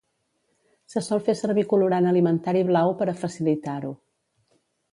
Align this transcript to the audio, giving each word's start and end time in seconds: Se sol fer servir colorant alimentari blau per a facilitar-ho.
Se 0.93 1.03
sol 1.07 1.21
fer 1.27 1.35
servir 1.41 1.65
colorant 1.75 2.09
alimentari 2.13 2.63
blau 2.71 2.97
per 3.03 3.07
a 3.13 3.15
facilitar-ho. 3.21 3.93